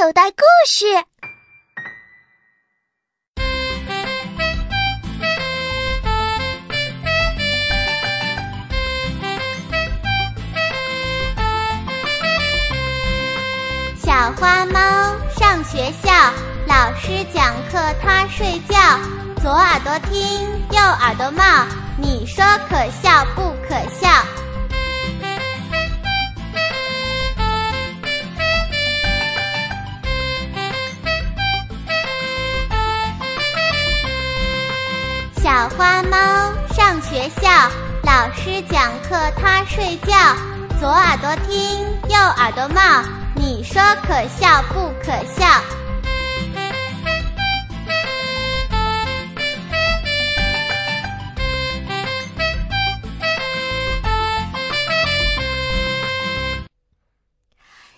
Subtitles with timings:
[0.00, 0.86] 口袋故事。
[14.00, 14.78] 小花猫
[15.36, 16.12] 上学校，
[16.68, 18.78] 老师讲课它睡觉，
[19.42, 20.22] 左耳朵听，
[20.70, 23.74] 右耳朵冒，你说可笑不可
[35.76, 36.18] 花猫
[36.72, 37.48] 上学校，
[38.02, 40.14] 老师讲课它睡觉，
[40.80, 43.04] 左耳朵听，右耳朵冒，
[43.34, 45.46] 你说可笑不可笑？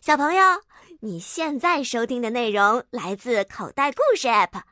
[0.00, 0.42] 小朋友，
[1.00, 4.71] 你现在收听的内容来自口袋故事 App。